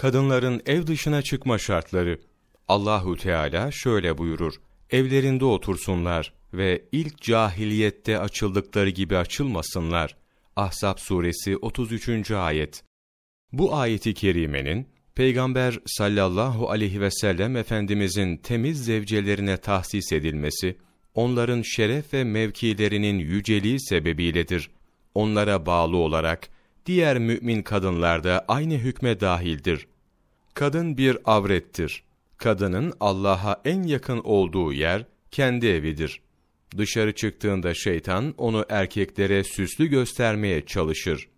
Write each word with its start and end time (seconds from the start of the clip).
Kadınların 0.00 0.62
ev 0.66 0.86
dışına 0.86 1.22
çıkma 1.22 1.58
şartları. 1.58 2.20
Allahu 2.68 3.16
Teala 3.16 3.70
şöyle 3.72 4.18
buyurur: 4.18 4.54
Evlerinde 4.90 5.44
otursunlar 5.44 6.32
ve 6.54 6.84
ilk 6.92 7.22
cahiliyette 7.22 8.18
açıldıkları 8.18 8.90
gibi 8.90 9.16
açılmasınlar. 9.16 10.16
Ahzab 10.56 10.98
suresi 10.98 11.56
33. 11.56 12.30
ayet. 12.30 12.82
Bu 13.52 13.74
ayeti 13.74 14.14
kerimenin 14.14 14.88
Peygamber 15.14 15.78
sallallahu 15.86 16.70
aleyhi 16.70 17.00
ve 17.00 17.10
sellem 17.10 17.56
Efendimizin 17.56 18.36
temiz 18.36 18.84
zevcelerine 18.84 19.56
tahsis 19.56 20.12
edilmesi, 20.12 20.76
onların 21.14 21.62
şeref 21.62 22.14
ve 22.14 22.24
mevkilerinin 22.24 23.18
yüceliği 23.18 23.80
sebebiyledir. 23.80 24.70
Onlara 25.14 25.66
bağlı 25.66 25.96
olarak, 25.96 26.48
diğer 26.86 27.18
mümin 27.18 27.62
kadınlar 27.62 28.24
da 28.24 28.44
aynı 28.48 28.74
hükme 28.74 29.20
dahildir. 29.20 29.86
Kadın 30.54 30.96
bir 30.96 31.18
avrettir. 31.24 32.02
Kadının 32.36 32.92
Allah'a 33.00 33.60
en 33.64 33.82
yakın 33.82 34.20
olduğu 34.24 34.72
yer, 34.72 35.04
kendi 35.30 35.66
evidir. 35.66 36.20
Dışarı 36.76 37.14
çıktığında 37.14 37.74
şeytan, 37.74 38.34
onu 38.38 38.64
erkeklere 38.68 39.44
süslü 39.44 39.86
göstermeye 39.86 40.66
çalışır 40.66 41.28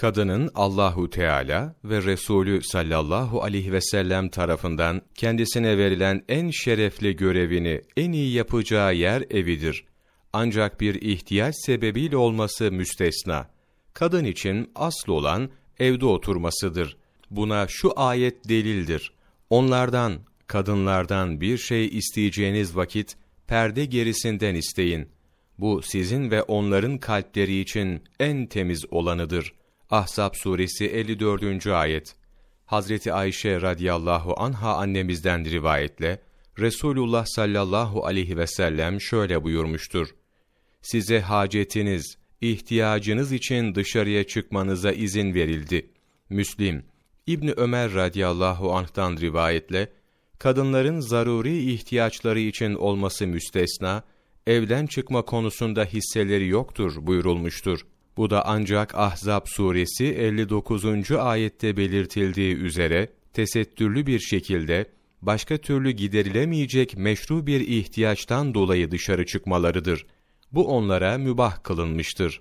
kadının 0.00 0.50
Allahu 0.54 1.10
Teala 1.10 1.74
ve 1.84 2.02
Resulü 2.02 2.62
sallallahu 2.62 3.42
aleyhi 3.42 3.72
ve 3.72 3.80
sellem 3.80 4.28
tarafından 4.28 5.02
kendisine 5.14 5.78
verilen 5.78 6.22
en 6.28 6.50
şerefli 6.50 7.16
görevini 7.16 7.80
en 7.96 8.12
iyi 8.12 8.32
yapacağı 8.32 8.94
yer 8.94 9.24
evidir. 9.30 9.84
Ancak 10.32 10.80
bir 10.80 10.94
ihtiyaç 10.94 11.54
sebebiyle 11.66 12.16
olması 12.16 12.72
müstesna. 12.72 13.50
Kadın 13.94 14.24
için 14.24 14.70
asıl 14.74 15.12
olan 15.12 15.50
evde 15.78 16.06
oturmasıdır. 16.06 16.96
Buna 17.30 17.66
şu 17.68 17.92
ayet 17.96 18.48
delildir. 18.48 19.12
Onlardan, 19.50 20.18
kadınlardan 20.46 21.40
bir 21.40 21.58
şey 21.58 21.86
isteyeceğiniz 21.86 22.76
vakit 22.76 23.16
perde 23.46 23.84
gerisinden 23.84 24.54
isteyin. 24.54 25.08
Bu 25.58 25.82
sizin 25.82 26.30
ve 26.30 26.42
onların 26.42 26.98
kalpleri 26.98 27.60
için 27.60 28.04
en 28.20 28.46
temiz 28.46 28.84
olanıdır.'' 28.90 29.60
Ahzab 29.90 30.34
suresi 30.34 30.86
54. 30.86 31.66
ayet. 31.66 32.16
Hazreti 32.66 33.12
Ayşe 33.12 33.60
radıyallahu 33.60 34.34
anha 34.36 34.74
annemizden 34.76 35.44
rivayetle 35.44 36.22
Resulullah 36.58 37.24
sallallahu 37.26 38.06
aleyhi 38.06 38.36
ve 38.36 38.46
sellem 38.46 39.00
şöyle 39.00 39.44
buyurmuştur. 39.44 40.08
Size 40.82 41.20
hacetiniz, 41.20 42.16
ihtiyacınız 42.40 43.32
için 43.32 43.74
dışarıya 43.74 44.24
çıkmanıza 44.24 44.92
izin 44.92 45.34
verildi. 45.34 45.90
Müslim, 46.30 46.84
İbni 47.26 47.52
Ömer 47.52 47.94
radıyallahu 47.94 48.72
anh'tan 48.72 49.16
rivayetle, 49.16 49.88
kadınların 50.38 51.00
zaruri 51.00 51.72
ihtiyaçları 51.72 52.40
için 52.40 52.74
olması 52.74 53.26
müstesna, 53.26 54.02
evden 54.46 54.86
çıkma 54.86 55.22
konusunda 55.22 55.84
hisseleri 55.84 56.48
yoktur 56.48 57.06
buyurulmuştur. 57.06 57.80
Bu 58.16 58.30
da 58.30 58.46
ancak 58.46 58.94
Ahzab 58.94 59.46
suresi 59.46 60.06
59. 60.06 61.10
ayette 61.10 61.76
belirtildiği 61.76 62.54
üzere 62.56 63.08
tesettürlü 63.32 64.06
bir 64.06 64.20
şekilde 64.20 64.86
başka 65.22 65.58
türlü 65.58 65.90
giderilemeyecek 65.90 66.96
meşru 66.96 67.46
bir 67.46 67.60
ihtiyaçtan 67.60 68.54
dolayı 68.54 68.90
dışarı 68.90 69.26
çıkmalarıdır. 69.26 70.06
Bu 70.52 70.68
onlara 70.68 71.18
mübah 71.18 71.62
kılınmıştır. 71.62 72.40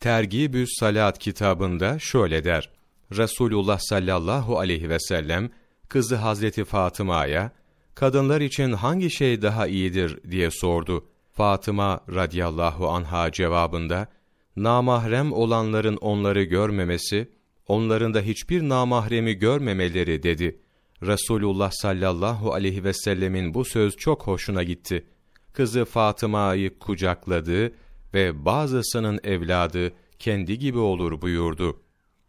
Tergibüs 0.00 0.68
Salat 0.80 1.18
kitabında 1.18 1.98
şöyle 1.98 2.44
der. 2.44 2.70
Resulullah 3.12 3.78
sallallahu 3.80 4.58
aleyhi 4.58 4.88
ve 4.88 5.00
sellem 5.00 5.50
kızı 5.88 6.16
Hazreti 6.16 6.64
Fatıma'ya 6.64 7.50
kadınlar 7.94 8.40
için 8.40 8.72
hangi 8.72 9.10
şey 9.10 9.42
daha 9.42 9.66
iyidir 9.66 10.30
diye 10.30 10.50
sordu. 10.50 11.06
Fatıma 11.32 12.00
radıyallahu 12.14 12.88
anha 12.88 13.32
cevabında 13.32 14.08
namahrem 14.56 15.32
olanların 15.32 15.96
onları 15.96 16.42
görmemesi, 16.42 17.30
onların 17.68 18.14
da 18.14 18.20
hiçbir 18.20 18.68
namahremi 18.68 19.34
görmemeleri 19.34 20.22
dedi. 20.22 20.60
Resulullah 21.02 21.70
sallallahu 21.72 22.52
aleyhi 22.52 22.84
ve 22.84 22.92
sellemin 22.92 23.54
bu 23.54 23.64
söz 23.64 23.96
çok 23.96 24.22
hoşuna 24.22 24.62
gitti. 24.62 25.06
Kızı 25.56 25.84
Fatıma'yı 25.84 26.78
kucakladı 26.78 27.72
ve 28.14 28.44
bazısının 28.44 29.20
evladı 29.24 29.92
kendi 30.18 30.58
gibi 30.58 30.78
olur 30.78 31.20
buyurdu. 31.20 31.80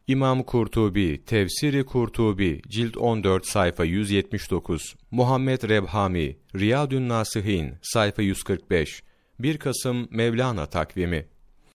İmam 0.08 0.44
Kurtubi, 0.44 1.26
Tefsiri 1.26 1.86
Kurtubi, 1.86 2.62
cilt 2.68 2.98
14 2.98 3.46
sayfa 3.46 3.86
179, 3.86 4.96
Muhammed 5.12 5.70
Rebhami, 5.70 6.38
Riyadün 6.56 7.10
Nasihin, 7.10 7.74
sayfa 7.82 8.22
145, 8.22 9.04
1 9.40 9.58
Kasım 9.58 10.08
Mevlana 10.12 10.66
takvimi 10.66 11.26